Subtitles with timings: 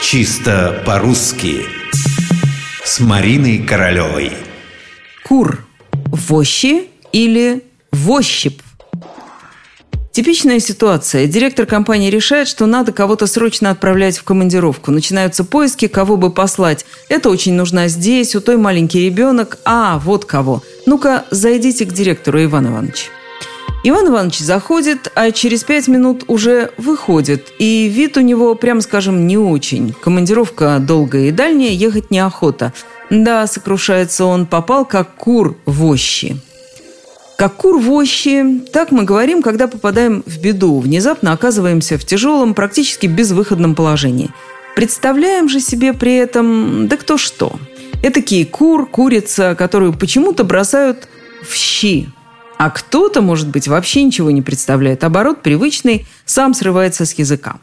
[0.00, 1.66] Чисто по-русски
[2.84, 4.32] С Мариной Королевой
[5.24, 5.66] Кур–
[6.06, 8.62] вощи или вощип?
[10.12, 11.26] Типичная ситуация.
[11.26, 14.92] Директор компании решает, что надо кого-то срочно отправлять в командировку.
[14.92, 16.86] Начинаются поиски, кого бы послать.
[17.08, 19.58] Это очень нужно здесь, у той маленький ребенок.
[19.64, 20.62] А, вот кого.
[20.86, 23.10] Ну-ка, зайдите к директору, Иван Иванович.
[23.88, 27.52] Иван Иванович заходит, а через пять минут уже выходит.
[27.58, 29.94] И вид у него, прямо скажем, не очень.
[29.94, 32.74] Командировка долгая и дальняя, ехать неохота.
[33.08, 36.36] Да, сокрушается он, попал как кур в ощи.
[37.38, 42.52] Как кур в ощи, так мы говорим, когда попадаем в беду, внезапно оказываемся в тяжелом,
[42.52, 44.28] практически безвыходном положении.
[44.76, 47.52] Представляем же себе при этом, да кто что.
[48.02, 51.08] Этакий кур, курица, которую почему-то бросают
[51.42, 52.08] в щи,
[52.58, 55.04] а кто-то, может быть, вообще ничего не представляет.
[55.04, 57.56] Оборот привычный, сам срывается с языка.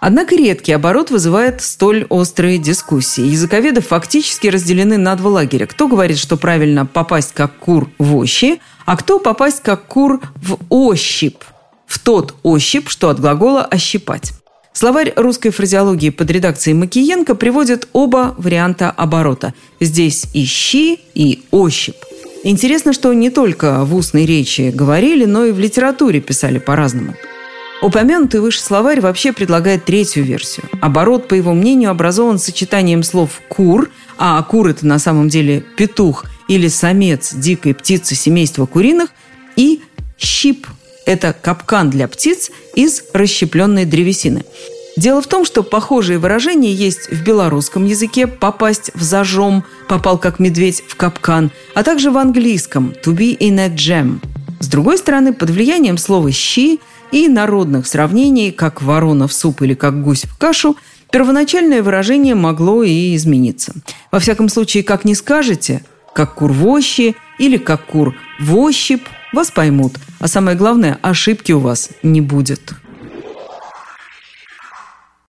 [0.00, 3.22] Однако редкий оборот вызывает столь острые дискуссии.
[3.22, 5.66] Языковеды фактически разделены на два лагеря.
[5.66, 10.58] Кто говорит, что правильно попасть как кур в ощи, а кто попасть как кур в
[10.70, 11.38] ощип,
[11.86, 14.32] в тот ощип, что от глагола «ощипать».
[14.72, 19.54] Словарь русской фразеологии под редакцией Макиенко приводит оба варианта оборота.
[19.80, 21.96] Здесь и «щи», и «ощип».
[22.44, 27.14] Интересно, что не только в устной речи говорили, но и в литературе писали по-разному.
[27.82, 30.66] Упомянутый выше словарь вообще предлагает третью версию.
[30.80, 36.24] Оборот, по его мнению, образован сочетанием слов «кур», а кур– это на самом деле петух
[36.48, 39.10] или самец дикой птицы семейства куриных,
[39.56, 39.80] и
[40.16, 40.66] «щип»–
[41.06, 44.44] это капкан для птиц из расщепленной древесины–
[44.96, 50.38] Дело в том, что похожие выражения есть в белорусском языке «попасть в зажом», «попал как
[50.38, 54.18] медведь в капкан», а также в английском «to be in a jam».
[54.60, 56.78] С другой стороны, под влиянием слова «щи»
[57.10, 60.76] и народных сравнений, как «ворона в суп» или как «гусь в кашу»,
[61.10, 63.72] первоначальное выражение могло и измениться.
[64.10, 65.82] Во всяком случае, как не скажете,
[66.14, 69.94] как кур вощи или как кур вощип, вас поймут.
[70.20, 72.74] А самое главное, ошибки у вас не будет.